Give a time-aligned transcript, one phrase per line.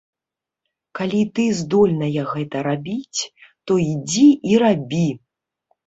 [0.99, 3.19] Калі ты здольная гэта рабіць,
[3.69, 5.09] то ідзі і рабі.